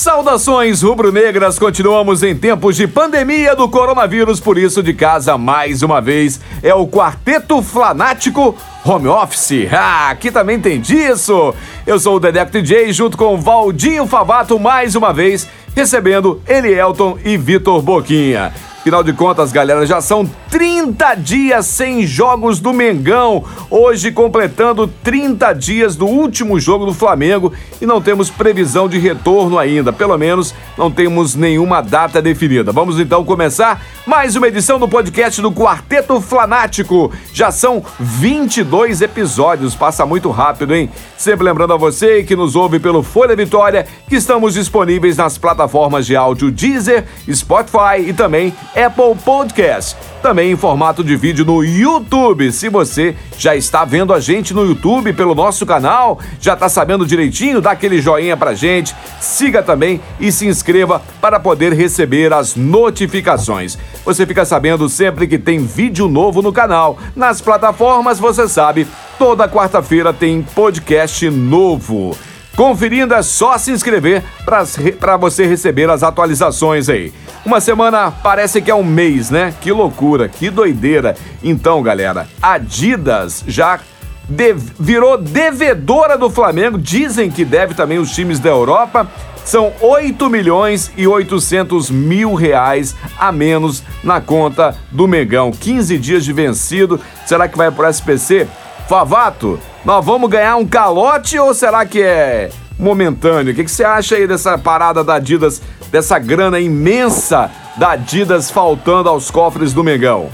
[0.00, 6.00] Saudações rubro-negras, continuamos em tempos de pandemia do coronavírus, por isso de casa mais uma
[6.00, 9.68] vez é o Quarteto Flanático Home Office.
[9.70, 11.54] Ah, aqui também tem disso.
[11.86, 17.36] Eu sou o Dedeco DJ junto com Valdinho Favato mais uma vez, recebendo Elielton e
[17.36, 18.54] Vitor Boquinha.
[18.80, 23.44] Afinal de contas, galera, já são 30 dias sem jogos do Mengão.
[23.68, 29.58] Hoje completando 30 dias do último jogo do Flamengo e não temos previsão de retorno
[29.58, 29.92] ainda.
[29.92, 32.72] Pelo menos não temos nenhuma data definida.
[32.72, 37.12] Vamos então começar mais uma edição do podcast do Quarteto Flanático.
[37.34, 40.90] Já são 22 episódios, passa muito rápido, hein?
[41.18, 46.06] Sempre lembrando a você que nos ouve pelo Folha Vitória que estamos disponíveis nas plataformas
[46.06, 49.96] de áudio Deezer, Spotify e também Apple Podcast.
[50.22, 52.52] Também em formato de vídeo no YouTube.
[52.52, 57.06] Se você já está vendo a gente no YouTube pelo nosso canal, já está sabendo
[57.06, 62.54] direitinho, dá aquele joinha pra gente, siga também e se inscreva para poder receber as
[62.54, 63.78] notificações.
[64.04, 66.98] Você fica sabendo sempre que tem vídeo novo no canal.
[67.16, 68.86] Nas plataformas, você sabe,
[69.18, 72.16] toda quarta-feira tem podcast novo.
[72.60, 77.10] Conferindo é só se inscrever para você receber as atualizações aí.
[77.42, 79.54] Uma semana parece que é um mês, né?
[79.62, 81.16] Que loucura, que doideira.
[81.42, 83.80] Então, galera, Adidas já
[84.28, 86.76] de, virou devedora do Flamengo.
[86.76, 89.10] Dizem que deve também os times da Europa.
[89.42, 95.50] São 8 milhões e 800 mil reais a menos na conta do Megão.
[95.50, 97.00] 15 dias de vencido.
[97.24, 98.46] Será que vai pro SPC?
[98.86, 103.52] Favato, nós vamos ganhar um calote ou será que é momentâneo?
[103.52, 108.50] O que, que você acha aí dessa parada da Adidas, dessa grana imensa da Adidas
[108.50, 110.28] faltando aos cofres do Megão?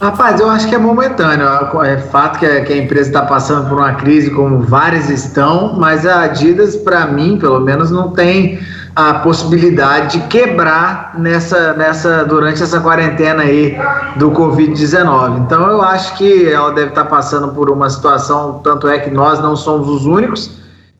[0.00, 1.46] Rapaz, eu acho que é momentâneo.
[1.84, 5.78] É fato que a, que a empresa está passando por uma crise, como várias estão,
[5.78, 8.58] mas a Adidas, para mim, pelo menos, não tem
[8.94, 13.78] a possibilidade de quebrar nessa, nessa durante essa quarentena aí
[14.16, 15.38] do Covid-19.
[15.38, 19.38] Então eu acho que ela deve estar passando por uma situação, tanto é que nós
[19.40, 20.50] não somos os únicos,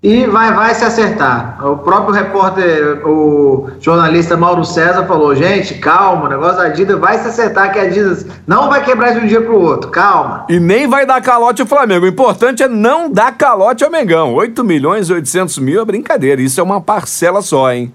[0.02, 1.58] e vai, vai se acertar.
[1.66, 7.18] O próprio repórter, o jornalista Mauro César falou: gente, calma, o negócio da Adidas vai
[7.18, 10.46] se acertar, que a Adidas não vai quebrar de um dia para o outro, calma.
[10.48, 12.06] E nem vai dar calote ao Flamengo.
[12.06, 14.34] O importante é não dar calote ao Mengão.
[14.34, 17.92] 8 milhões e 800 mil é brincadeira, isso é uma parcela só, hein?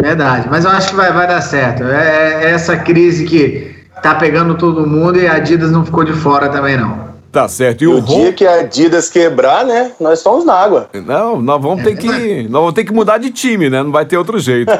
[0.00, 1.84] Verdade, mas eu acho que vai, vai dar certo.
[1.84, 6.14] É, é essa crise que tá pegando todo mundo e a Adidas não ficou de
[6.14, 7.09] fora também, não.
[7.32, 7.84] Tá certo.
[7.84, 9.92] E o, o dia que a Adidas quebrar, né?
[10.00, 10.90] Nós estamos na água.
[10.92, 13.82] Não, nós vamos ter que, nós vamos ter que mudar de time, né?
[13.82, 14.72] Não vai ter outro jeito.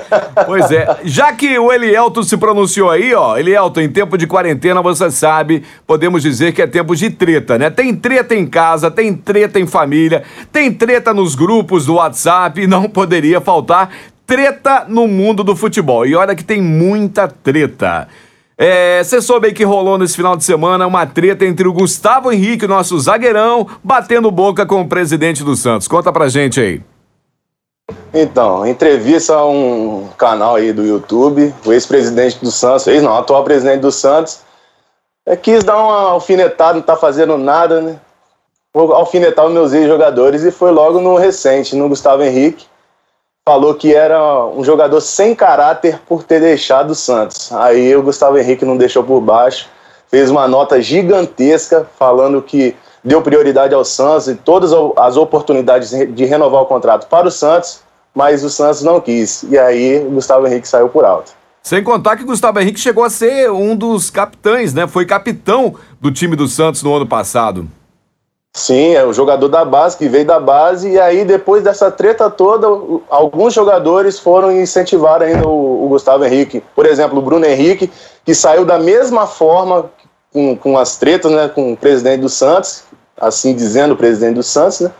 [0.46, 0.98] pois é.
[1.04, 5.62] Já que o Elielto se pronunciou aí, ó, Elielto, em tempo de quarentena, você sabe,
[5.86, 7.70] podemos dizer que é tempo de treta, né?
[7.70, 12.88] Tem treta em casa, tem treta em família, tem treta nos grupos do WhatsApp não
[12.88, 13.90] poderia faltar
[14.26, 16.06] treta no mundo do futebol.
[16.06, 18.06] E olha que tem muita treta.
[18.62, 22.30] É, você soube aí que rolou nesse final de semana uma treta entre o Gustavo
[22.30, 25.88] Henrique, nosso zagueirão, batendo boca com o presidente do Santos.
[25.88, 26.82] Conta pra gente aí.
[28.12, 33.42] Então, entrevista a um canal aí do YouTube, o ex-presidente do Santos, ex não, atual
[33.44, 34.40] presidente do Santos,
[35.24, 37.98] é, quis dar uma alfinetada, não tá fazendo nada, né?
[38.74, 42.66] Vou alfinetar os meus ex-jogadores e foi logo no recente, no Gustavo Henrique
[43.50, 47.50] falou que era um jogador sem caráter por ter deixado o Santos.
[47.50, 49.68] Aí o Gustavo Henrique não deixou por baixo,
[50.08, 56.24] fez uma nota gigantesca falando que deu prioridade ao Santos e todas as oportunidades de
[56.24, 57.80] renovar o contrato para o Santos,
[58.14, 59.42] mas o Santos não quis.
[59.42, 61.32] E aí o Gustavo Henrique saiu por alto.
[61.60, 64.86] Sem contar que Gustavo Henrique chegou a ser um dos capitães, né?
[64.86, 67.66] Foi capitão do time do Santos no ano passado.
[68.52, 72.28] Sim, é o jogador da base que veio da base, e aí depois dessa treta
[72.28, 72.66] toda,
[73.08, 76.62] alguns jogadores foram incentivar ainda o, o Gustavo Henrique.
[76.74, 77.90] Por exemplo, o Bruno Henrique,
[78.24, 79.88] que saiu da mesma forma
[80.32, 82.82] com, com as tretas né, com o presidente do Santos,
[83.16, 84.90] assim dizendo o presidente do Santos, né?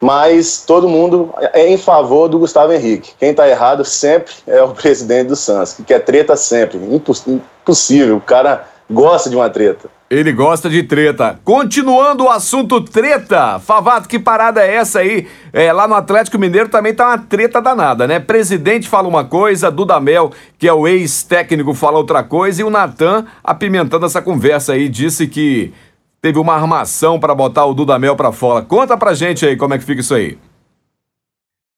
[0.00, 3.14] Mas todo mundo é em favor do Gustavo Henrique.
[3.18, 6.78] Quem está errado sempre é o presidente do Santos, que quer treta sempre.
[6.78, 8.16] Impossível.
[8.16, 9.88] O cara gosta de uma treta.
[10.10, 11.38] Ele gosta de treta.
[11.44, 15.26] Continuando o assunto treta, Favato, que parada é essa aí?
[15.52, 18.18] É, lá no Atlético Mineiro também tá uma treta danada, né?
[18.18, 23.26] Presidente fala uma coisa, Dudamel, que é o ex-técnico, fala outra coisa, e o Natan,
[23.44, 25.74] apimentando essa conversa aí, disse que
[26.22, 28.64] teve uma armação para botar o Dudamel para fora.
[28.64, 30.38] Conta pra gente aí como é que fica isso aí.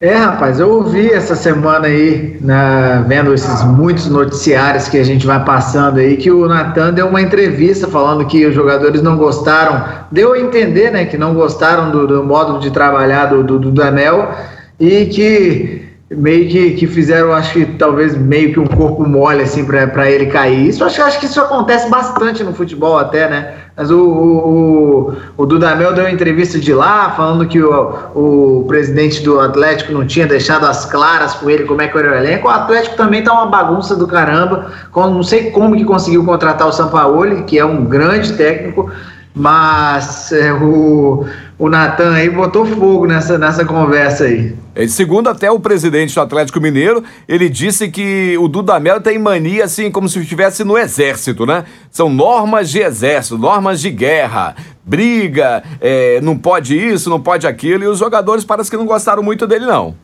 [0.03, 5.27] É, rapaz, eu ouvi essa semana aí, né, vendo esses muitos noticiários que a gente
[5.27, 9.85] vai passando aí, que o Natan deu uma entrevista falando que os jogadores não gostaram,
[10.11, 13.71] deu a entender, né, que não gostaram do, do modo de trabalhar do, do, do
[13.71, 14.31] Danel
[14.79, 19.67] e que meio que, que fizeram, acho que talvez meio que um corpo mole assim
[19.67, 20.67] para ele cair.
[20.67, 23.55] Isso acho, acho que isso acontece bastante no futebol até, né?
[23.81, 29.23] Mas o, o, o Dudamel deu uma entrevista de lá, falando que o, o presidente
[29.23, 32.47] do Atlético não tinha deixado as claras com ele como é que era o elenco.
[32.47, 34.71] O Atlético também tá uma bagunça do caramba.
[34.95, 38.91] Não sei como que conseguiu contratar o Sampaoli, que é um grande técnico,
[39.41, 41.25] mas é, o,
[41.59, 44.55] o Natan aí botou fogo nessa, nessa conversa aí.
[44.75, 49.65] É, segundo até o presidente do Atlético Mineiro, ele disse que o Dudamel tem mania
[49.65, 51.65] assim como se estivesse no exército, né?
[51.91, 54.55] São normas de exército, normas de guerra,
[54.85, 59.23] briga, é, não pode isso, não pode aquilo, e os jogadores parece que não gostaram
[59.23, 59.95] muito dele, não.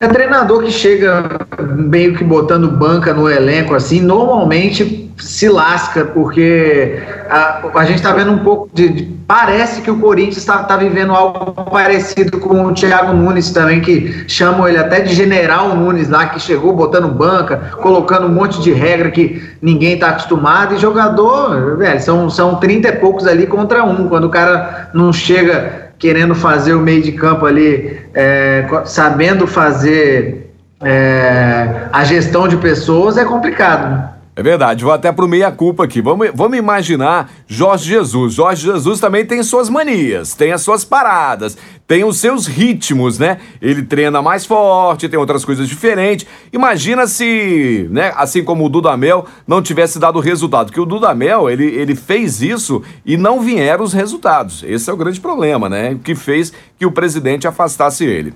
[0.00, 1.46] É treinador que chega
[1.76, 8.12] meio que botando banca no elenco, assim, normalmente se lasca, porque a, a gente está
[8.12, 12.66] vendo um pouco de, de, Parece que o Corinthians está tá vivendo algo parecido com
[12.66, 17.08] o Thiago Nunes também, que chamam ele até de General Nunes lá, que chegou botando
[17.08, 20.74] banca, colocando um monte de regra que ninguém está acostumado.
[20.74, 24.08] E jogador, velho, são, são 30 e poucos ali contra um.
[24.08, 30.52] Quando o cara não chega querendo fazer o meio de campo ali, é, sabendo fazer
[30.82, 34.12] é, a gestão de pessoas, é complicado.
[34.36, 36.00] É verdade, vou até pro meia-culpa aqui.
[36.00, 38.34] Vamos, vamos imaginar Jorge Jesus.
[38.34, 43.38] Jorge Jesus também tem suas manias, tem as suas paradas, tem os seus ritmos, né?
[43.62, 46.26] Ele treina mais forte, tem outras coisas diferentes.
[46.52, 50.72] Imagina se, né, assim como o Dudamel, não tivesse dado resultado.
[50.72, 54.64] Que o Dudamel, ele, ele fez isso e não vieram os resultados.
[54.66, 55.92] Esse é o grande problema, né?
[55.92, 58.34] O que fez que o presidente afastasse ele.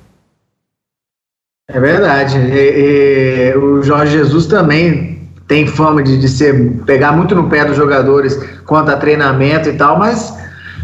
[1.68, 2.38] É verdade.
[2.38, 5.17] E, e, o Jorge Jesus também
[5.48, 9.72] tem fama de, de ser pegar muito no pé dos jogadores quanto a treinamento e
[9.72, 10.36] tal, mas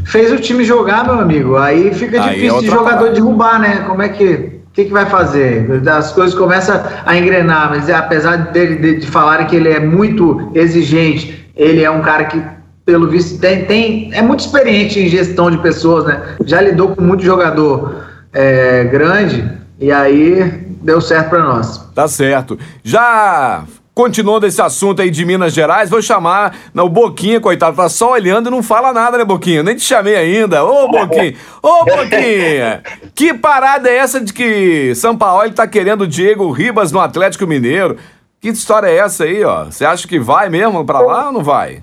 [0.06, 1.56] fez o time jogar, meu amigo.
[1.56, 3.14] Aí fica Aí é difícil é de jogador parte.
[3.14, 3.84] derrubar, né?
[3.86, 4.54] Como é que.
[4.64, 5.70] O que, que vai fazer?
[5.88, 10.50] As coisas começam a engrenar, mas apesar dele, de, de falarem que ele é muito
[10.52, 12.42] exigente, ele é um cara que,
[12.84, 16.20] pelo visto, tem, tem é muito experiente em gestão de pessoas, né?
[16.44, 21.78] Já lidou com muito jogador é, grande e aí deu certo para nós.
[21.94, 22.58] Tá certo.
[22.82, 23.62] Já
[23.94, 28.48] Continuando esse assunto aí de Minas Gerais, vou chamar o Boquinha, coitado, tá só olhando
[28.48, 29.62] e não fala nada, né, Boquinha?
[29.62, 30.64] Nem te chamei ainda.
[30.64, 31.36] Ô, Boquinha!
[31.62, 32.82] Ô, Boquinha!
[33.14, 37.96] Que parada é essa de que São Paulo tá querendo Diego Ribas no Atlético Mineiro?
[38.40, 39.66] Que história é essa aí, ó?
[39.66, 41.80] Você acha que vai mesmo pra lá ou não vai?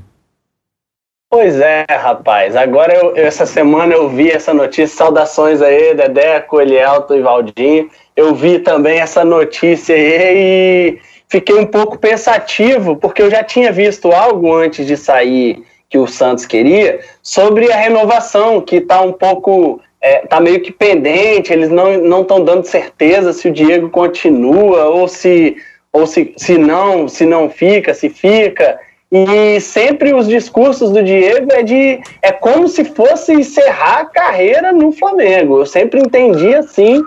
[1.29, 2.57] Pois é, rapaz.
[2.57, 4.97] Agora, eu, essa semana eu vi essa notícia.
[4.97, 7.89] Saudações aí, Dedé, Coelhelto e Valdinho.
[8.17, 10.99] Eu vi também essa notícia aí e
[11.31, 16.05] fiquei um pouco pensativo, porque eu já tinha visto algo antes de sair que o
[16.05, 19.79] Santos queria, sobre a renovação, que está um pouco.
[20.01, 25.55] é, meio que pendente, eles não estão dando certeza se o Diego continua ou se
[25.93, 28.79] ou se, se não, se não fica, se fica.
[29.11, 34.71] E sempre os discursos do Diego é de é como se fosse encerrar a carreira
[34.71, 35.59] no Flamengo.
[35.59, 37.03] Eu sempre entendi assim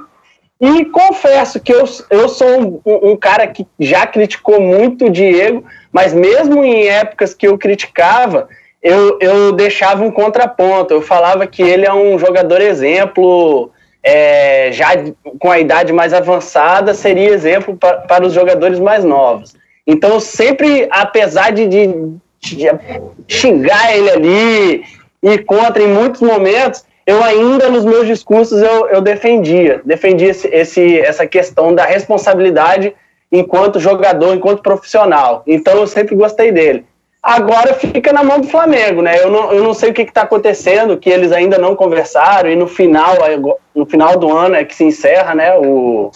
[0.60, 5.64] e confesso que eu, eu sou um, um, cara que já criticou muito o Diego,
[5.92, 8.48] mas mesmo em épocas que eu criticava,
[8.82, 10.94] eu, eu deixava um contraponto.
[10.94, 13.70] Eu falava que ele é um jogador exemplo,
[14.02, 14.90] é, já
[15.38, 19.56] com a idade mais avançada, seria exemplo para, para os jogadores mais novos.
[19.86, 21.86] Então, sempre, apesar de, de,
[22.40, 22.70] de
[23.26, 24.84] xingar ele ali
[25.22, 30.48] e contra em muitos momentos, eu ainda nos meus discursos eu, eu defendia, defendia esse,
[30.48, 32.94] esse, essa questão da responsabilidade
[33.30, 35.42] enquanto jogador, enquanto profissional.
[35.46, 36.84] Então eu sempre gostei dele.
[37.22, 39.22] Agora fica na mão do Flamengo, né?
[39.22, 42.56] Eu não, eu não sei o que está acontecendo, que eles ainda não conversaram e
[42.56, 43.16] no final,
[43.74, 45.56] no final do ano é que se encerra, né?
[45.56, 46.10] O,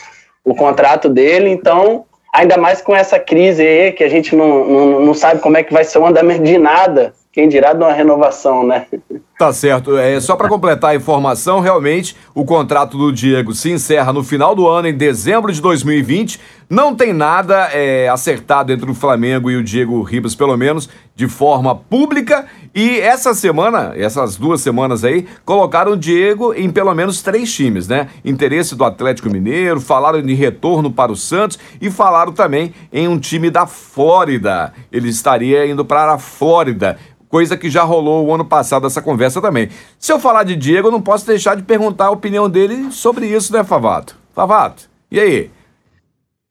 [0.44, 1.48] o contrato dele.
[1.48, 5.56] Então, ainda mais com essa crise aí, que a gente não, não, não sabe como
[5.56, 8.86] é que vai ser o andamento de nada, quem dirá de uma renovação, né?
[9.38, 9.96] Tá certo.
[9.96, 14.52] É, só para completar a informação, realmente o contrato do Diego se encerra no final
[14.52, 16.40] do ano, em dezembro de 2020.
[16.68, 21.28] Não tem nada é, acertado entre o Flamengo e o Diego Ribas, pelo menos de
[21.28, 22.46] forma pública.
[22.74, 27.86] E essa semana, essas duas semanas aí, colocaram o Diego em pelo menos três times,
[27.86, 28.08] né?
[28.24, 33.16] Interesse do Atlético Mineiro, falaram de retorno para o Santos e falaram também em um
[33.16, 34.72] time da Flórida.
[34.90, 39.40] Ele estaria indo para a Flórida coisa que já rolou o ano passado essa conversa
[39.40, 39.68] também.
[39.98, 43.26] Se eu falar de Diego, eu não posso deixar de perguntar a opinião dele sobre
[43.26, 44.16] isso, né, Favato?
[44.34, 45.50] Favato, e aí?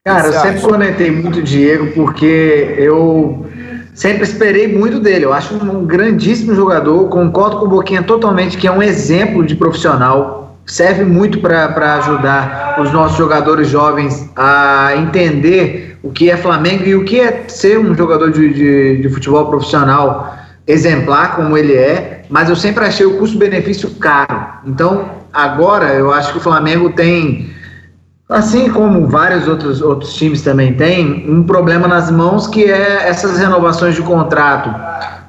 [0.05, 3.45] Cara, eu sempre conectei muito o Diego porque eu
[3.93, 5.25] sempre esperei muito dele.
[5.25, 9.55] Eu acho um grandíssimo jogador, concordo com o Boquinha totalmente que é um exemplo de
[9.55, 10.55] profissional.
[10.65, 16.95] Serve muito para ajudar os nossos jogadores jovens a entender o que é Flamengo e
[16.95, 20.36] o que é ser um jogador de, de, de futebol profissional
[20.67, 24.45] exemplar como ele é, mas eu sempre achei o custo-benefício caro.
[24.65, 27.49] Então, agora eu acho que o Flamengo tem,
[28.27, 33.37] assim como vários outros, outros times também têm, um problema nas mãos que é essas
[33.39, 34.69] renovações de contrato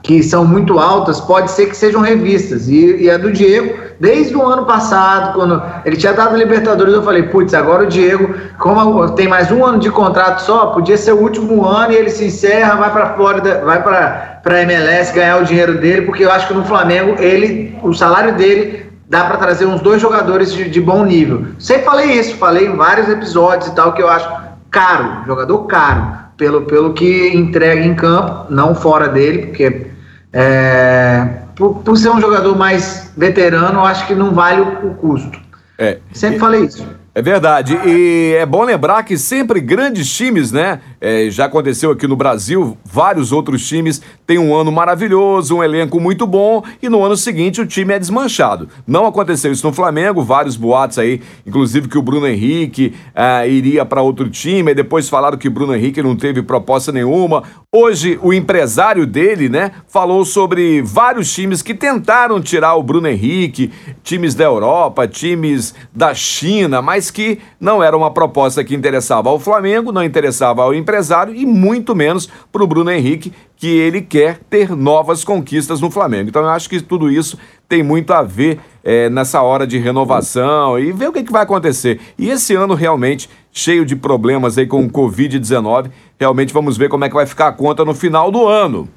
[0.02, 2.68] que são muito altas, pode ser que sejam revistas.
[2.68, 7.02] E, e a do Diego, desde o ano passado, quando ele tinha dado Libertadores, eu
[7.02, 11.12] falei, putz, agora o Diego, como tem mais um ano de contrato só, podia ser
[11.12, 15.42] o último ano e ele se encerra, vai para Flórida, vai para para MLS ganhar
[15.42, 19.36] o dinheiro dele, porque eu acho que no Flamengo ele, o salário dele dá para
[19.36, 21.46] trazer uns dois jogadores de, de, bom nível.
[21.58, 24.30] Sempre falei isso, falei em vários episódios e tal que eu acho
[24.70, 29.86] caro, jogador caro, pelo, pelo que entrega em campo, não fora dele, porque
[30.32, 31.28] é,
[31.58, 35.38] por, por, ser um jogador mais veterano, eu acho que não vale o, o custo.
[35.76, 36.86] É, Sempre falei isso.
[37.14, 37.76] É verdade.
[37.84, 40.80] E é bom lembrar que sempre grandes times, né?
[41.00, 46.00] É, já aconteceu aqui no Brasil, vários outros times têm um ano maravilhoso, um elenco
[46.00, 48.68] muito bom e no ano seguinte o time é desmanchado.
[48.86, 53.84] Não aconteceu isso no Flamengo, vários boatos aí, inclusive que o Bruno Henrique é, iria
[53.84, 57.44] para outro time, e depois falaram que o Bruno Henrique não teve proposta nenhuma.
[57.72, 63.70] Hoje o empresário dele, né, falou sobre vários times que tentaram tirar o Bruno Henrique,
[64.02, 69.38] times da Europa, times da China, mas que não era uma proposta que interessava ao
[69.38, 70.87] Flamengo, não interessava ao empresário
[71.34, 76.28] e muito menos para o Bruno Henrique, que ele quer ter novas conquistas no Flamengo.
[76.28, 77.36] Então eu acho que tudo isso
[77.68, 81.42] tem muito a ver é, nessa hora de renovação e ver o que, que vai
[81.42, 82.00] acontecer.
[82.16, 87.04] E esse ano realmente cheio de problemas aí com o Covid-19, realmente vamos ver como
[87.04, 88.88] é que vai ficar a conta no final do ano.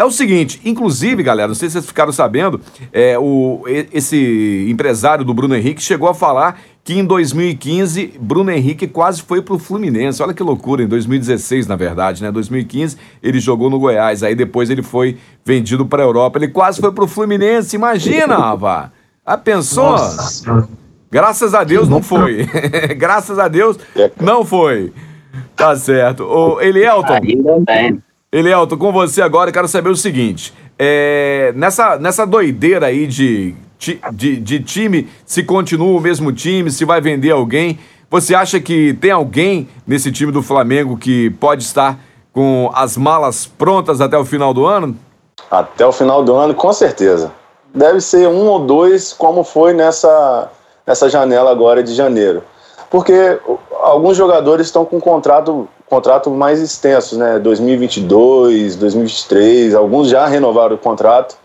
[0.00, 2.58] É o seguinte, inclusive, galera, não sei se vocês ficaram sabendo,
[2.90, 8.86] é, o, esse empresário do Bruno Henrique chegou a falar que em 2015 Bruno Henrique
[8.86, 10.22] quase foi pro Fluminense.
[10.22, 12.32] Olha que loucura, em 2016, na verdade, né?
[12.32, 16.38] 2015 ele jogou no Goiás, aí depois ele foi vendido para Europa.
[16.38, 17.76] Ele quase foi pro Fluminense.
[17.76, 18.90] Imagina, Ava.
[19.22, 19.84] Ah, pensou?
[19.84, 20.66] Nossa.
[21.10, 22.48] Graças a Deus não foi.
[22.96, 23.78] Graças a Deus
[24.18, 24.94] não foi.
[25.54, 26.24] Tá certo.
[26.24, 27.20] Ô, Elielton.
[27.22, 28.02] Ainda bem.
[28.32, 30.54] Elielton, com você agora, eu quero saber o seguinte.
[30.78, 33.54] É, nessa, nessa doideira aí de
[34.12, 37.78] de, de time, se continua o mesmo time, se vai vender alguém.
[38.10, 41.98] Você acha que tem alguém nesse time do Flamengo que pode estar
[42.32, 44.96] com as malas prontas até o final do ano?
[45.50, 47.32] Até o final do ano, com certeza.
[47.72, 50.50] Deve ser um ou dois, como foi nessa,
[50.86, 52.42] nessa janela agora de janeiro.
[52.90, 53.38] Porque
[53.80, 57.38] alguns jogadores estão com contrato, contrato mais extensos, né?
[57.38, 61.36] 2022, 2023, alguns já renovaram o contrato,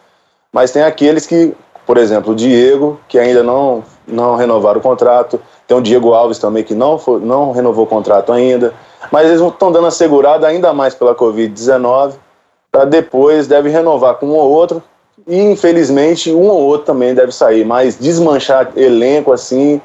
[0.53, 1.53] mas tem aqueles que
[1.85, 5.39] por exemplo, o Diego, que ainda não, não renovaram o contrato.
[5.67, 8.73] Tem o Diego Alves também, que não, não renovou o contrato ainda.
[9.11, 12.13] Mas eles estão dando a segurada ainda mais pela Covid-19,
[12.71, 14.81] para depois deve renovar com um ou outro.
[15.27, 17.63] E infelizmente um ou outro também deve sair.
[17.63, 19.79] Mas desmanchar elenco assim,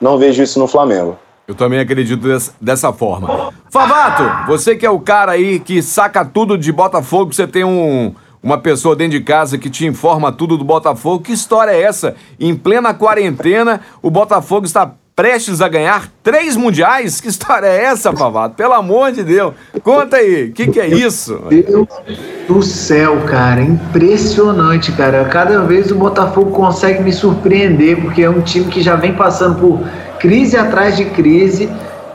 [0.00, 1.18] não vejo isso no Flamengo.
[1.50, 2.28] Eu também acredito
[2.60, 3.52] dessa forma.
[3.70, 8.14] Favato, você que é o cara aí que saca tudo de Botafogo, você tem um
[8.40, 11.24] uma pessoa dentro de casa que te informa tudo do Botafogo.
[11.24, 12.14] Que história é essa?
[12.38, 17.20] Em plena quarentena, o Botafogo está prestes a ganhar três mundiais?
[17.20, 18.54] Que história é essa, Pavado?
[18.54, 19.52] Pelo amor de Deus.
[19.82, 21.42] Conta aí, o que, que é isso?
[21.50, 21.88] Deus
[22.46, 23.60] do céu, cara.
[23.60, 25.24] Impressionante, cara.
[25.24, 29.60] Cada vez o Botafogo consegue me surpreender, porque é um time que já vem passando
[29.60, 29.80] por
[30.20, 31.68] crise atrás de crise.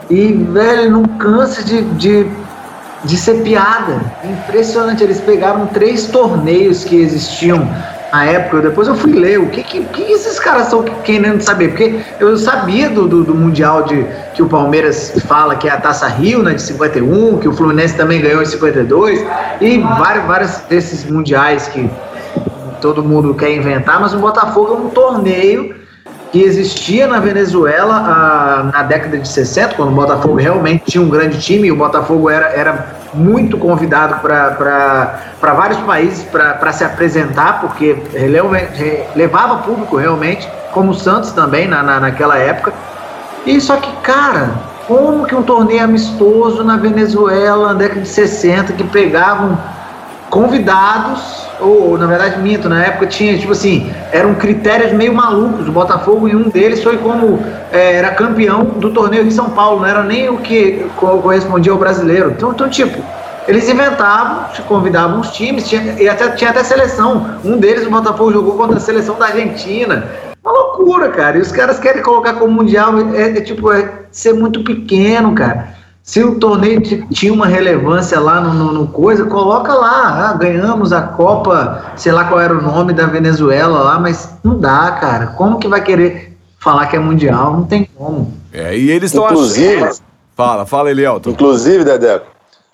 [0.09, 2.27] E, velho, não cansa de, de
[3.05, 4.01] de ser piada.
[4.23, 7.67] Impressionante, eles pegaram três torneios que existiam
[8.11, 8.61] na época.
[8.61, 11.69] Depois eu fui ler o que, que, que esses caras estão querendo saber.
[11.69, 15.77] Porque eu sabia do, do, do, Mundial de que o Palmeiras fala que é a
[15.77, 19.25] Taça Rio, né, de 51, que o Fluminense também ganhou em 52,
[19.61, 21.89] e vários, vários desses mundiais que
[22.81, 25.75] todo mundo quer inventar, mas o Botafogo é um torneio
[26.35, 31.07] que existia na Venezuela ah, na década de 60, quando o Botafogo realmente tinha um
[31.07, 37.61] grande time, e o Botafogo era, era muito convidado para vários países para se apresentar,
[37.61, 37.95] porque
[39.15, 42.73] levava público realmente, como o Santos também na, na, naquela época.
[43.45, 44.55] E só que, cara,
[44.89, 49.57] como que um torneio amistoso na Venezuela, na década de 60, que pegavam
[50.29, 55.71] convidados, ou, na verdade minto, na época tinha, tipo assim, eram critérios meio malucos, o
[55.71, 57.39] Botafogo e um deles foi como
[57.71, 61.77] é, era campeão do torneio de São Paulo, não era nem o que correspondia ao
[61.77, 62.31] brasileiro.
[62.31, 63.01] Então, então tipo,
[63.47, 67.39] eles inventavam, convidavam os times, tinha, e até, tinha até seleção.
[67.43, 70.09] Um deles, o Botafogo, jogou contra a seleção da Argentina.
[70.43, 71.37] Uma loucura, cara.
[71.37, 75.74] E os caras querem colocar como mundial, é, é tipo, é ser muito pequeno, cara.
[76.05, 80.29] Se o torneio tinha uma relevância lá no, no, no, coisa, coloca lá.
[80.29, 84.59] Ah, ganhamos a Copa, sei lá qual era o nome da Venezuela lá, mas não
[84.59, 85.27] dá, cara.
[85.35, 87.53] Como que vai querer falar que é mundial?
[87.53, 88.31] Não tem como.
[88.53, 89.83] É, e eles estão Inclusive.
[89.83, 90.05] Achando...
[90.35, 91.31] Fala, fala, Elielton.
[91.31, 92.27] Inclusive, Dedeco,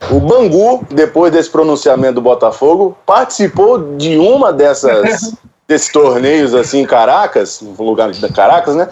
[0.09, 5.33] o Bangu, depois desse pronunciamento do Botafogo, participou de uma dessas
[5.65, 8.89] desses torneios assim em Caracas, no lugar de Caracas, né?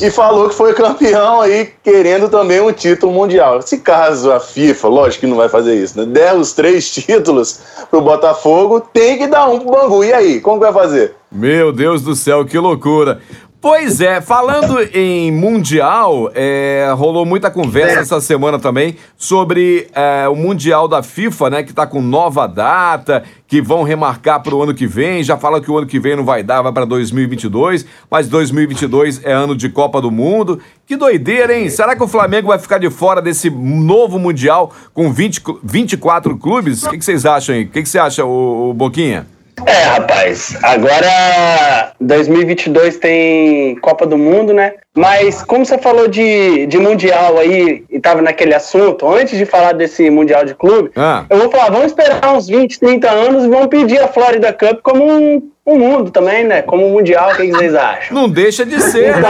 [0.00, 3.62] E falou que foi campeão aí, querendo também um título mundial.
[3.62, 6.04] Se caso a FIFA, lógico que não vai fazer isso, né?
[6.04, 10.04] Der os três títulos pro Botafogo, tem que dar um pro Bangu.
[10.04, 11.14] E aí, como que vai fazer?
[11.32, 13.20] Meu Deus do céu, que loucura.
[13.58, 20.36] Pois é, falando em Mundial, é, rolou muita conversa essa semana também sobre é, o
[20.36, 21.62] Mundial da FIFA, né?
[21.62, 25.22] Que tá com nova data, que vão remarcar para o ano que vem.
[25.22, 29.24] Já fala que o ano que vem não vai dar, vai para 2022, mas 2022
[29.24, 30.60] é ano de Copa do Mundo.
[30.86, 31.68] Que doideira, hein?
[31.70, 36.82] Será que o Flamengo vai ficar de fora desse novo Mundial com 20, 24 clubes?
[36.82, 37.64] O que, que vocês acham aí?
[37.64, 39.26] O que, que você acha, o, o Boquinha?
[39.64, 44.74] É, rapaz, agora 2022 tem Copa do Mundo, né?
[44.94, 49.72] Mas como você falou de, de Mundial aí e tava naquele assunto, antes de falar
[49.72, 51.24] desse Mundial de clube, ah.
[51.30, 54.80] eu vou falar, vamos esperar uns 20, 30 anos e vamos pedir a Florida Cup
[54.82, 56.62] como um, um mundo também, né?
[56.62, 58.14] Como um Mundial, o que, vocês acham?
[58.14, 59.28] Não deixa de ser, né?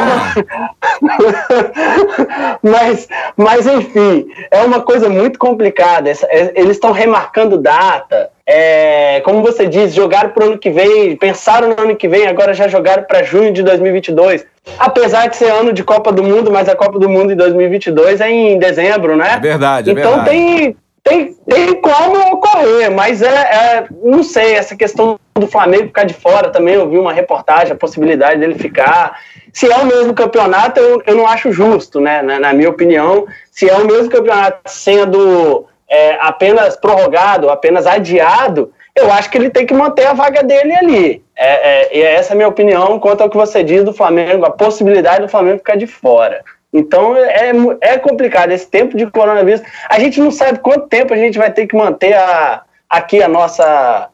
[2.63, 6.11] mas, mas, enfim, é uma coisa muito complicada.
[6.11, 11.17] É, eles estão remarcando data, é, como você diz, jogaram para o ano que vem,
[11.17, 14.45] pensaram no ano que vem, agora já jogaram para junho de 2022.
[14.79, 18.21] Apesar de ser ano de Copa do Mundo, mas a Copa do Mundo em 2022
[18.21, 19.35] é em dezembro, né?
[19.37, 20.31] É verdade, é então verdade.
[20.31, 26.03] tem, tem, tem como ocorrer, mas é, é, não sei, essa questão do Flamengo ficar
[26.03, 29.17] de fora também, eu vi uma reportagem, a possibilidade dele ficar.
[29.53, 32.23] Se é o mesmo campeonato, eu, eu não acho justo, né?
[32.23, 38.73] Na, na minha opinião, se é o mesmo campeonato sendo é, apenas prorrogado, apenas adiado,
[38.97, 41.25] eu acho que ele tem que manter a vaga dele ali.
[41.37, 44.45] É, é, e essa é a minha opinião quanto ao que você diz do Flamengo,
[44.45, 46.43] a possibilidade do Flamengo ficar de fora.
[46.77, 49.63] Então é, é complicado esse tempo de coronavírus.
[49.89, 53.29] A gente não sabe quanto tempo a gente vai ter que manter a, aqui a
[53.29, 54.09] nossa,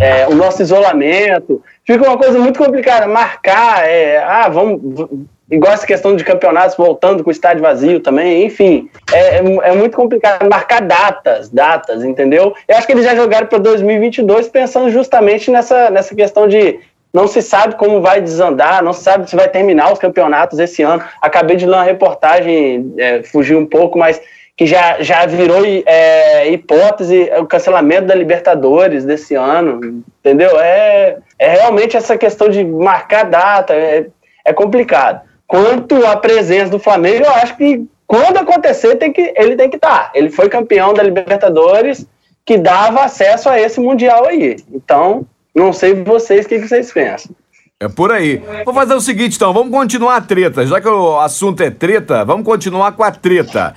[0.00, 1.62] é, o nosso isolamento.
[1.84, 3.06] Fica uma coisa muito complicada.
[3.06, 4.80] Marcar, é, ah, vamos,
[5.50, 9.72] igual essa questão de campeonatos voltando com o estádio vazio também, enfim, é, é, é,
[9.72, 12.54] muito complicado marcar datas, datas, entendeu?
[12.66, 16.80] Eu acho que eles já jogaram para 2022 pensando justamente nessa, nessa questão de
[17.14, 20.82] não se sabe como vai desandar, não se sabe se vai terminar os campeonatos esse
[20.82, 21.02] ano.
[21.22, 24.20] Acabei de ler uma reportagem, é, fugiu um pouco, mas
[24.56, 30.60] que já, já virou é, hipótese o cancelamento da Libertadores desse ano, entendeu?
[30.60, 34.06] É, é realmente essa questão de marcar data, é,
[34.44, 39.56] é complicado quanto à presença do Flamengo, eu acho que quando acontecer, tem que, ele
[39.56, 40.06] tem que estar.
[40.06, 40.12] Tá.
[40.14, 42.06] Ele foi campeão da Libertadores,
[42.44, 44.56] que dava acesso a esse Mundial aí.
[44.72, 47.34] Então, não sei vocês o que, que vocês pensam.
[47.80, 48.42] É por aí.
[48.64, 50.66] Vou fazer o seguinte, então, vamos continuar a treta.
[50.66, 53.74] Já que o assunto é treta, vamos continuar com a treta.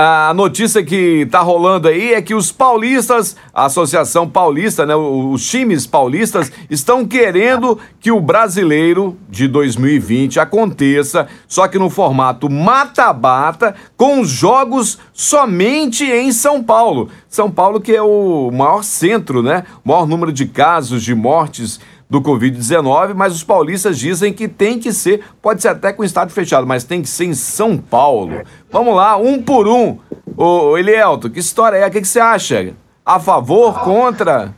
[0.00, 5.44] A notícia que tá rolando aí é que os paulistas, a Associação Paulista, né, os
[5.50, 13.74] times paulistas, estão querendo que o brasileiro de 2020 aconteça, só que no formato mata-bata,
[13.96, 17.08] com jogos somente em São Paulo.
[17.28, 19.64] São Paulo que é o maior centro, né?
[19.84, 24.78] O maior número de casos de mortes do Covid-19, mas os paulistas dizem que tem
[24.78, 27.76] que ser, pode ser até com o estádio fechado, mas tem que ser em São
[27.76, 28.42] Paulo.
[28.70, 29.98] Vamos lá, um por um.
[30.36, 31.86] Ô, Elielto, que história é?
[31.86, 32.74] O que, que você acha?
[33.04, 34.54] A favor, contra?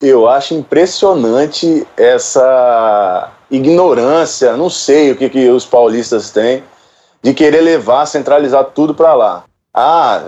[0.00, 6.62] Eu acho impressionante essa ignorância, não sei o que, que os paulistas têm,
[7.22, 9.44] de querer levar, centralizar tudo para lá.
[9.74, 10.22] Ah,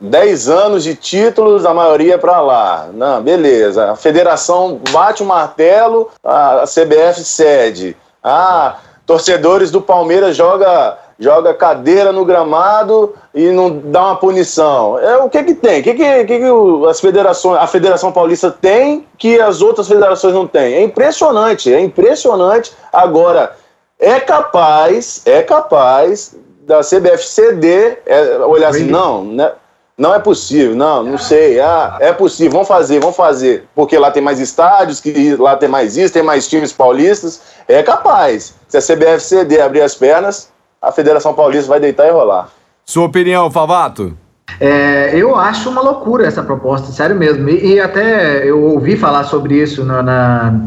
[0.00, 2.88] 10 anos de títulos, a maioria para lá.
[2.92, 3.92] Não, beleza.
[3.92, 7.96] A federação bate o martelo, a CBF cede.
[8.22, 14.98] Ah, torcedores do Palmeiras joga joga cadeira no gramado e não dá uma punição.
[14.98, 15.80] É o que que tem?
[15.80, 20.32] O que que, que, que as federações, a Federação Paulista tem que as outras federações
[20.32, 20.74] não têm?
[20.74, 22.72] É impressionante, é impressionante.
[22.90, 23.54] Agora
[23.98, 26.34] é capaz, é capaz
[26.66, 29.52] da CBF ceder, é, olhar assim, não, né?
[29.96, 31.60] Não é possível, não, não sei.
[31.60, 33.64] Ah, é possível, vamos fazer, vamos fazer.
[33.74, 37.42] Porque lá tem mais estádios, que lá tem mais isso, tem mais times paulistas.
[37.68, 38.54] É capaz.
[38.66, 42.48] Se a CBF ceder, abrir as pernas, a Federação Paulista vai deitar e rolar.
[42.86, 44.16] Sua opinião, Favato?
[44.58, 47.48] É, eu acho uma loucura essa proposta, sério mesmo.
[47.50, 50.60] E, e até eu ouvi falar sobre isso na, na,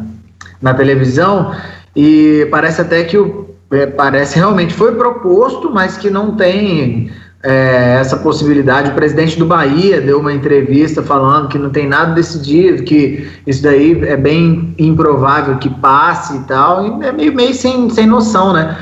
[0.62, 1.56] na televisão
[1.96, 3.53] e parece até que o,
[3.96, 7.12] parece realmente foi proposto, mas que não tem
[7.44, 8.92] é, essa possibilidade.
[8.92, 13.62] O presidente do Bahia deu uma entrevista falando que não tem nada decidido, que isso
[13.62, 18.54] daí é bem improvável que passe e tal, e é meio, meio sem, sem noção,
[18.54, 18.78] né?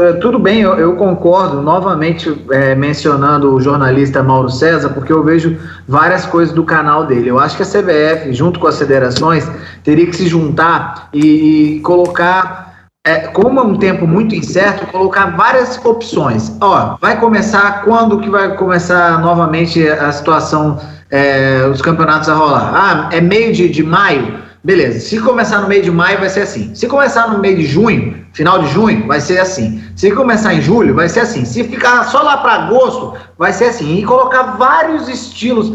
[0.00, 5.22] É, tudo bem, eu, eu concordo, novamente é, mencionando o jornalista Mauro César, porque eu
[5.22, 7.28] vejo várias coisas do canal dele.
[7.28, 9.48] Eu acho que a CBF, junto com as federações,
[9.84, 12.67] teria que se juntar e, e colocar
[13.08, 16.54] é, como é um tempo muito incerto, colocar várias opções.
[16.60, 20.78] Ó, vai começar quando que vai começar novamente a situação,
[21.10, 22.70] é, os campeonatos a rolar?
[22.74, 24.46] Ah, é meio de, de maio?
[24.62, 25.00] Beleza.
[25.00, 26.74] Se começar no meio de maio, vai ser assim.
[26.74, 29.82] Se começar no meio de junho, final de junho, vai ser assim.
[29.96, 31.46] Se começar em julho, vai ser assim.
[31.46, 33.96] Se ficar só lá para agosto, vai ser assim.
[33.96, 35.70] E colocar vários estilos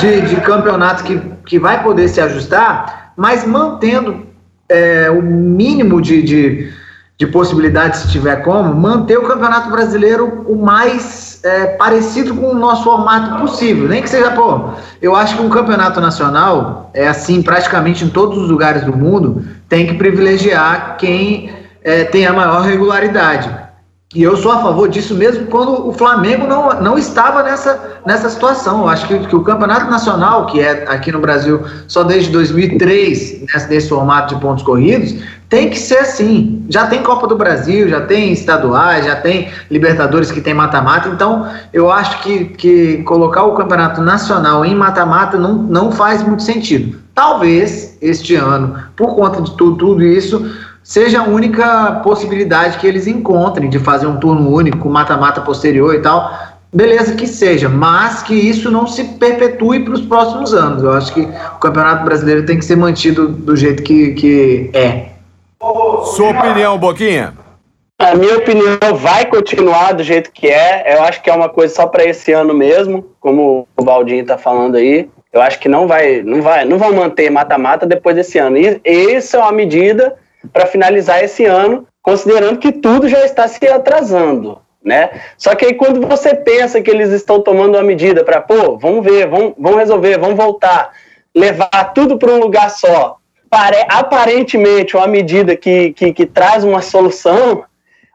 [0.00, 4.26] de, de campeonatos que, que vai poder se ajustar, mas mantendo
[4.68, 6.72] é, o mínimo de, de,
[7.18, 12.54] de possibilidades, se tiver como, manter o Campeonato Brasileiro o mais é, parecido com o
[12.54, 13.88] nosso formato possível.
[13.88, 14.70] Nem que seja, pô,
[15.02, 19.44] eu acho que um campeonato nacional é assim praticamente em todos os lugares do mundo,
[19.68, 21.50] tem que privilegiar quem
[21.82, 23.67] é, tem a maior regularidade.
[24.14, 28.30] E eu sou a favor disso mesmo quando o Flamengo não, não estava nessa, nessa
[28.30, 28.80] situação.
[28.80, 33.42] Eu acho que, que o Campeonato Nacional, que é aqui no Brasil só desde 2003,
[33.42, 35.14] nesse, nesse formato de pontos corridos,
[35.50, 36.64] tem que ser assim.
[36.70, 41.10] Já tem Copa do Brasil, já tem estaduais, já tem Libertadores que tem mata-mata.
[41.10, 46.42] Então, eu acho que, que colocar o Campeonato Nacional em mata-mata não, não faz muito
[46.42, 46.98] sentido.
[47.14, 50.50] Talvez este ano, por conta de tudo, tudo isso
[50.88, 56.00] seja a única possibilidade que eles encontrem de fazer um turno único, mata-mata posterior e
[56.00, 56.32] tal.
[56.72, 60.82] Beleza que seja, mas que isso não se perpetue para os próximos anos.
[60.82, 65.10] Eu acho que o Campeonato Brasileiro tem que ser mantido do jeito que, que é.
[66.16, 67.34] Sua opinião, Boquinha?
[67.98, 70.94] A minha opinião vai continuar do jeito que é.
[70.96, 74.38] Eu acho que é uma coisa só para esse ano mesmo, como o Baldinho está
[74.38, 75.06] falando aí.
[75.34, 78.56] Eu acho que não vai, não vai, não vão manter mata-mata depois desse ano.
[78.56, 80.16] E essa é uma medida
[80.52, 84.60] para finalizar esse ano, considerando que tudo já está se atrasando.
[84.82, 85.10] Né?
[85.36, 89.04] Só que aí quando você pensa que eles estão tomando uma medida para, pô, vamos
[89.04, 90.92] ver, vamos, vamos resolver, vamos voltar,
[91.34, 93.16] levar tudo para um lugar só,
[93.50, 97.64] pare, aparentemente uma medida que, que, que traz uma solução,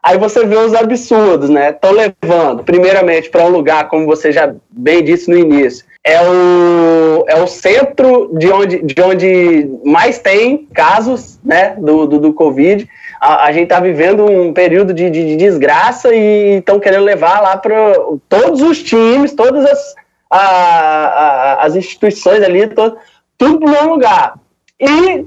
[0.02, 1.70] aí você vê os absurdos, né?
[1.70, 7.24] Estão levando, primeiramente, para um lugar, como você já bem disse no início, é o,
[7.26, 12.86] é o centro de onde, de onde mais tem casos né, do, do, do Covid.
[13.18, 17.40] A, a gente está vivendo um período de, de, de desgraça e estão querendo levar
[17.40, 17.94] lá para
[18.28, 19.94] todos os times, todas as,
[20.30, 22.98] a, a, as instituições ali, todo,
[23.38, 24.34] tudo para lugar.
[24.78, 25.24] E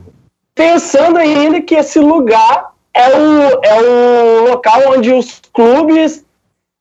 [0.54, 6.24] pensando ainda que esse lugar é o, é o local onde os clubes,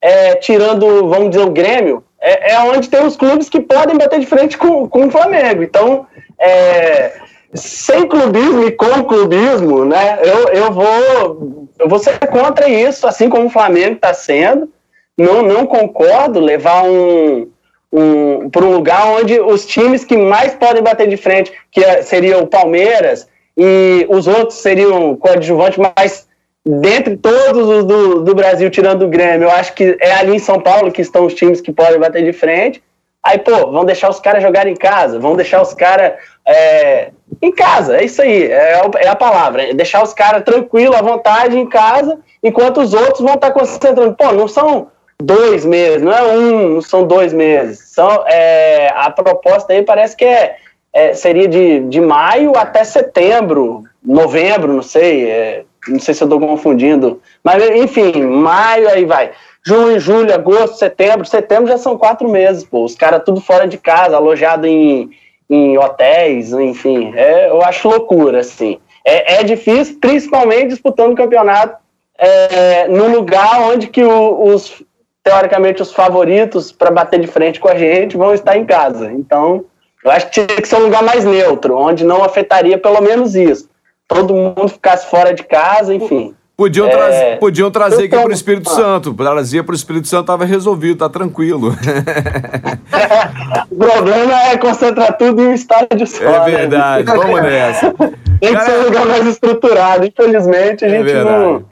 [0.02, 4.20] é, tirando, vamos dizer, o Grêmio, é, é onde tem os clubes que podem bater
[4.20, 5.62] de frente com, com o Flamengo.
[5.62, 6.06] Então,
[6.38, 7.12] é,
[7.54, 13.28] sem clubismo e com clubismo, né, eu, eu, vou, eu vou ser contra isso, assim
[13.28, 14.70] como o Flamengo está sendo.
[15.16, 17.48] Não, não concordo levar um,
[17.92, 22.02] um, para um lugar onde os times que mais podem bater de frente, que é,
[22.02, 23.26] seria o Palmeiras,
[23.56, 26.25] e os outros seriam coadjuvantes, mas
[26.66, 30.40] dentre todos os do, do Brasil, tirando o Grêmio, eu acho que é ali em
[30.40, 32.82] São Paulo que estão os times que podem bater de frente.
[33.22, 37.52] Aí, pô, vão deixar os caras jogarem em casa, vão deixar os caras é, em
[37.52, 39.70] casa, é isso aí, é, é a palavra.
[39.70, 44.14] É deixar os caras tranquilos, à vontade em casa, enquanto os outros vão estar concentrando.
[44.14, 44.88] Pô, não são
[45.22, 47.90] dois meses, não é um, não são dois meses.
[47.92, 50.56] São, é, a proposta aí parece que é,
[50.92, 55.64] é, seria de, de maio até setembro, novembro, não sei.
[55.88, 57.20] Não sei se eu tô confundindo.
[57.42, 59.30] Mas, enfim, maio, aí vai.
[59.64, 61.26] Junho, julho, agosto, setembro.
[61.26, 62.84] Setembro já são quatro meses, pô.
[62.84, 65.10] Os caras tudo fora de casa, alojado em,
[65.48, 67.12] em hotéis, enfim.
[67.14, 68.78] É, eu acho loucura, assim.
[69.04, 71.76] É, é difícil, principalmente disputando o campeonato
[72.18, 74.82] é, no lugar onde que o, os,
[75.22, 79.10] teoricamente, os favoritos para bater de frente com a gente vão estar em casa.
[79.12, 79.64] Então,
[80.04, 83.34] eu acho que tinha que ser um lugar mais neutro, onde não afetaria pelo menos
[83.34, 83.65] isso.
[84.08, 86.34] Todo mundo ficasse fora de casa, enfim.
[86.56, 87.36] Podiam, é...
[87.36, 89.12] podiam trazer aqui para o Espírito Santo.
[89.12, 91.74] Trazia para o Espírito Santo, estava resolvido, tá tranquilo.
[93.70, 96.24] o problema é concentrar tudo em um estádio só.
[96.24, 96.56] É né?
[96.56, 97.14] verdade, né?
[97.14, 97.92] vamos nessa.
[97.92, 98.64] Tem que Cara...
[98.64, 100.06] ser um lugar mais estruturado.
[100.06, 101.62] Infelizmente, a é gente não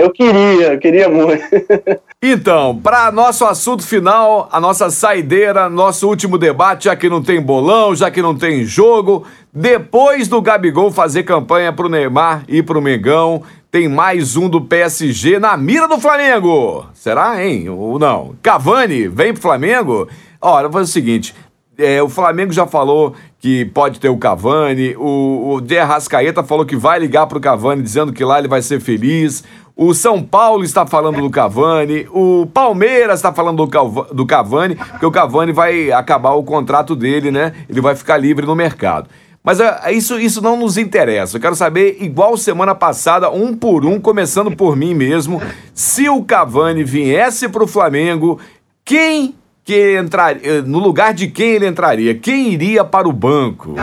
[0.00, 1.44] eu queria, eu queria muito.
[2.22, 7.40] Então, para nosso assunto final, a nossa saideira, nosso último debate, já que não tem
[7.40, 12.80] bolão, já que não tem jogo, depois do Gabigol fazer campanha pro Neymar e pro
[12.80, 16.86] Mengão, tem mais um do PSG na mira do Flamengo.
[16.94, 17.68] Será, hein?
[17.68, 18.34] Ou não?
[18.42, 20.08] Cavani vem pro Flamengo?
[20.40, 21.34] Olha, vou fazer o seguinte,
[21.76, 25.76] é, o Flamengo já falou que pode ter o Cavani, o, o De
[26.46, 29.42] falou que vai ligar pro Cavani dizendo que lá ele vai ser feliz.
[29.74, 35.06] O São Paulo está falando do Cavani, o Palmeiras está falando do, do Cavani, porque
[35.06, 37.54] o Cavani vai acabar o contrato dele, né?
[37.68, 39.08] Ele vai ficar livre no mercado.
[39.42, 41.36] Mas uh, isso, isso não nos interessa.
[41.36, 45.40] Eu quero saber, igual semana passada, um por um, começando por mim mesmo,
[45.74, 48.38] se o Cavani viesse para o Flamengo,
[48.84, 52.14] quem que entraria, eh, no lugar de quem ele entraria?
[52.14, 53.76] Quem iria para o banco?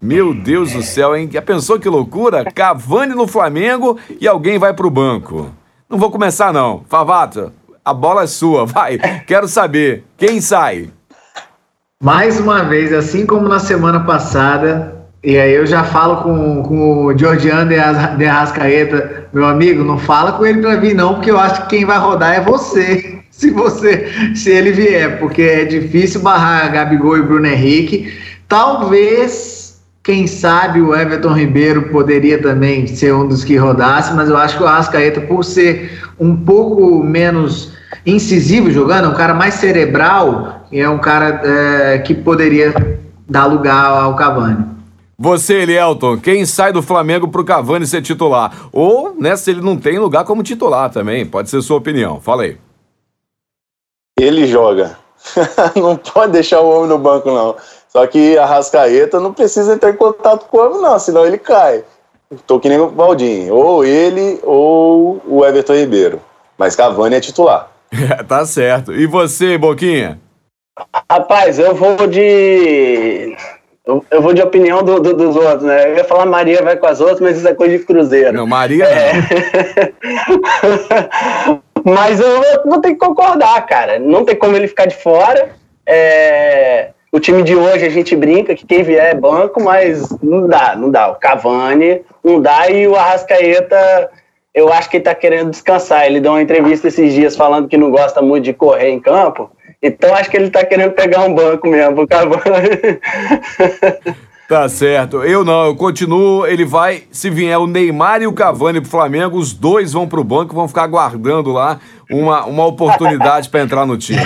[0.00, 1.28] Meu Deus do céu, hein?
[1.30, 2.44] Já pensou que loucura?
[2.44, 5.50] Cavani no Flamengo e alguém vai pro banco.
[5.88, 6.82] Não vou começar, não.
[6.88, 7.52] Favato,
[7.84, 8.98] a bola é sua, vai.
[9.26, 10.04] Quero saber.
[10.16, 10.90] Quem sai?
[12.02, 17.04] Mais uma vez, assim como na semana passada, e aí eu já falo com, com
[17.06, 21.38] o Georgiano de Arrascaeta, meu amigo, não fala com ele para vir não, porque eu
[21.38, 26.20] acho que quem vai rodar é você, se você, se ele vier, porque é difícil
[26.20, 28.12] barrar Gabigol e Bruno Henrique.
[28.48, 34.36] Talvez quem sabe o Everton Ribeiro poderia também ser um dos que rodasse, mas eu
[34.36, 37.73] acho que o Arrascaeta, por ser um pouco menos
[38.06, 42.74] incisivo jogando, é um cara mais cerebral, é um cara é, que poderia
[43.28, 44.74] dar lugar ao Cavani.
[45.16, 48.68] Você, Elielton, quem sai do Flamengo pro Cavani ser titular?
[48.72, 52.20] Ou, né, se ele não tem lugar como titular também, pode ser sua opinião.
[52.20, 52.58] Fala aí.
[54.18, 54.98] Ele joga.
[55.80, 57.56] não pode deixar o homem no banco, não.
[57.88, 61.38] Só que a Rascaeta não precisa entrar em contato com o homem, não, senão ele
[61.38, 61.84] cai.
[62.46, 63.54] Tô que nem o Valdinho.
[63.54, 66.20] Ou ele ou o Everton Ribeiro.
[66.58, 67.70] Mas Cavani é titular.
[68.28, 68.92] tá certo.
[68.92, 70.18] E você, Boquinha?
[71.10, 73.36] Rapaz, eu vou de.
[73.86, 75.90] Eu, vou de opinião do, do, dos outros, né?
[75.90, 78.32] Eu ia falar Maria vai com as outras, mas isso é coisa de Cruzeiro.
[78.32, 79.12] Não, Maria é.
[81.84, 83.98] mas eu vou ter que concordar, cara.
[83.98, 85.50] Não tem como ele ficar de fora.
[85.86, 86.90] É...
[87.12, 90.74] O time de hoje a gente brinca que quem vier é banco, mas não dá,
[90.74, 91.10] não dá.
[91.10, 94.10] O Cavani não dá e o Arrascaeta,
[94.54, 96.06] eu acho que ele tá querendo descansar.
[96.06, 99.50] Ele deu uma entrevista esses dias falando que não gosta muito de correr em campo.
[99.82, 102.40] Então acho que ele tá querendo pegar um banco mesmo, o.
[104.46, 105.22] Tá certo.
[105.24, 106.46] Eu não, eu continuo.
[106.46, 110.22] Ele vai, se vier o Neymar e o Cavani pro Flamengo, os dois vão pro
[110.22, 114.20] banco, vão ficar aguardando lá uma, uma oportunidade para entrar no time.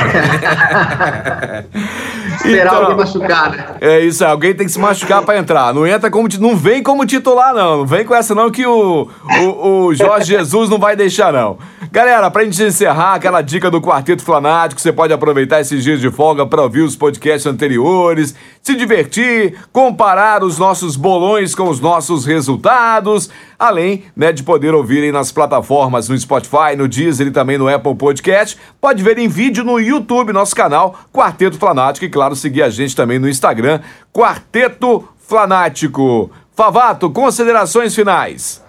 [2.36, 3.66] Esperar então, alguém machucar, né?
[3.80, 5.74] É isso, alguém tem que se machucar para entrar.
[5.74, 9.08] Não entra como não vem como titular não, não vem com essa não que o,
[9.42, 11.58] o, o Jorge Jesus não vai deixar não.
[11.90, 16.10] Galera, pra gente encerrar aquela dica do Quarteto Flanático, você pode aproveitar esses dias de
[16.10, 22.26] folga para ouvir os podcasts anteriores, se divertir, comparar os nossos bolões com os nossos
[22.26, 27.67] resultados, além né, de poder ouvirem nas plataformas no Spotify, no Deezer e também no
[27.68, 28.58] Apple Podcast.
[28.80, 32.96] Pode ver em vídeo no YouTube, nosso canal Quarteto Flanático e, claro, seguir a gente
[32.96, 33.80] também no Instagram,
[34.12, 36.30] Quarteto Flanático.
[36.54, 38.66] Favato, considerações finais.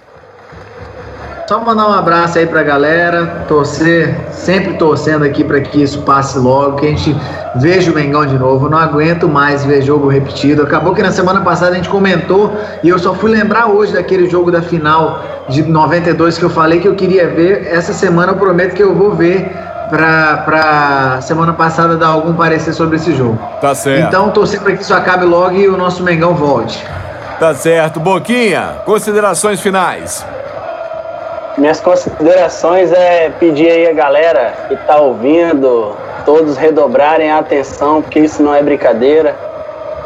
[1.49, 6.37] Só mandar um abraço aí pra galera, torcer, sempre torcendo aqui para que isso passe
[6.37, 7.15] logo, que a gente
[7.55, 8.69] veja o Mengão de novo.
[8.69, 10.61] Não aguento mais ver jogo repetido.
[10.61, 14.29] Acabou que na semana passada a gente comentou e eu só fui lembrar hoje daquele
[14.29, 17.65] jogo da final de 92 que eu falei que eu queria ver.
[17.65, 19.51] Essa semana eu prometo que eu vou ver
[19.89, 23.39] pra, pra semana passada dar algum parecer sobre esse jogo.
[23.59, 24.05] Tá certo.
[24.05, 26.85] Então torcer para que isso acabe logo e o nosso Mengão volte.
[27.39, 27.99] Tá certo.
[27.99, 30.23] Boquinha, considerações finais.
[31.59, 35.93] Minhas considerações é pedir aí a galera que está ouvindo,
[36.25, 39.35] todos redobrarem a atenção, porque isso não é brincadeira.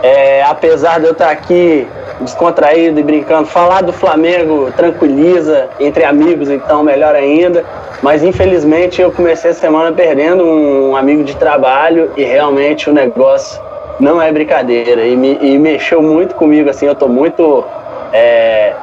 [0.01, 1.87] É, apesar de eu estar aqui
[2.19, 3.47] descontraído e brincando.
[3.47, 7.63] Falar do Flamengo tranquiliza, entre amigos, então, melhor ainda.
[8.01, 13.61] Mas infelizmente eu comecei a semana perdendo um amigo de trabalho e realmente o negócio
[13.99, 15.05] não é brincadeira.
[15.05, 17.63] E, me, e mexeu muito comigo, assim, eu tô muito.
[18.11, 18.73] É,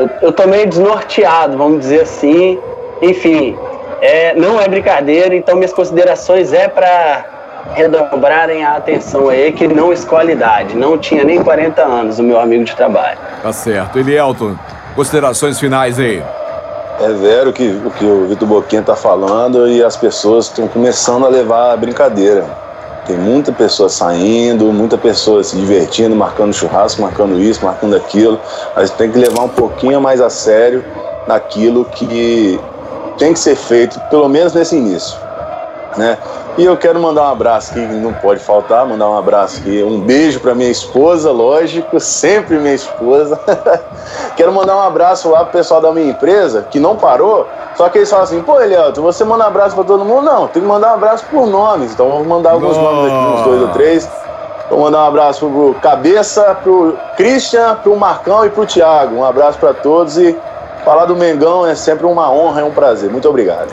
[0.00, 2.58] eu, eu tô meio desnorteado, vamos dizer assim.
[3.02, 3.56] Enfim,
[4.00, 7.24] é, não é brincadeira, então minhas considerações é para
[7.74, 10.74] redobrarem a atenção aí, que não escolhe idade.
[10.74, 13.18] Não tinha nem 40 anos o meu amigo de trabalho.
[13.42, 13.98] Tá certo.
[13.98, 14.56] Elielton,
[14.94, 16.22] considerações finais aí.
[17.00, 21.24] É zero que, o que o Vitor Boquinha tá falando e as pessoas estão começando
[21.24, 22.44] a levar a brincadeira.
[23.10, 28.38] Tem muita pessoa saindo, muita pessoa se divertindo, marcando churrasco, marcando isso, marcando aquilo.
[28.76, 30.84] A gente tem que levar um pouquinho mais a sério
[31.26, 32.60] naquilo que
[33.18, 35.18] tem que ser feito, pelo menos nesse início.
[35.96, 36.16] Né?
[36.56, 40.00] E eu quero mandar um abraço aqui, não pode faltar, mandar um abraço aqui, um
[40.00, 43.40] beijo para minha esposa, lógico, sempre minha esposa.
[44.36, 47.98] quero mandar um abraço lá pro pessoal da minha empresa, que não parou, só que
[47.98, 50.22] eles falam assim, pô, Elielto, você manda um abraço para todo mundo?
[50.22, 52.82] Não, tem que mandar um abraço por nomes, então vou mandar alguns Nossa.
[52.82, 54.10] nomes aqui, uns dois ou três.
[54.68, 59.16] Vou mandar um abraço pro Cabeça, pro Christian, pro Marcão e pro Thiago.
[59.16, 60.36] Um abraço para todos e
[60.84, 63.10] falar do Mengão é sempre uma honra e um prazer.
[63.10, 63.72] Muito obrigado.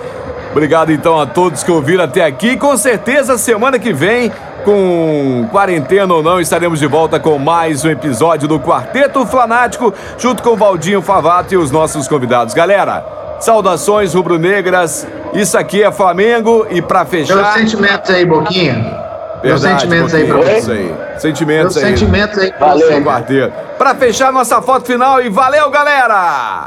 [0.51, 2.57] Obrigado então a todos que ouviram até aqui.
[2.57, 4.31] Com certeza, semana que vem,
[4.65, 10.41] com quarentena ou não, estaremos de volta com mais um episódio do Quarteto Flanático, junto
[10.41, 12.55] com Valdinho Favato e os nossos convidados.
[12.55, 13.05] Galera,
[13.39, 15.07] saudações rubro-negras.
[15.33, 17.35] Isso aqui é Flamengo e para fechar.
[17.35, 19.07] Meus sentimentos aí, Boquinha.
[19.43, 20.71] Meus sentimentos aí pra você.
[20.71, 20.95] Aí.
[21.19, 21.97] Sentimentos Meus aí.
[21.97, 23.01] sentimentos aí pra valeu, você.
[23.01, 23.53] Quarteto.
[23.77, 26.65] Pra fechar nossa foto final e valeu, galera!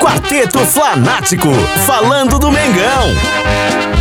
[0.00, 1.52] Quarteto Flanático,
[1.86, 3.93] falando do Mengão.